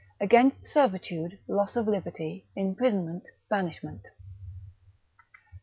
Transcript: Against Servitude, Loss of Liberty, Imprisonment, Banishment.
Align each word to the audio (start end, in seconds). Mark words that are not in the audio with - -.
Against 0.19 0.65
Servitude, 0.65 1.37
Loss 1.47 1.75
of 1.75 1.85
Liberty, 1.85 2.43
Imprisonment, 2.55 3.27
Banishment. 3.49 4.07